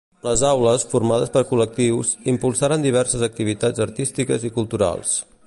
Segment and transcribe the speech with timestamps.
[0.27, 5.15] Les aules, formades per col·lectius, impulsaren diverses activitats artístiques i culturals.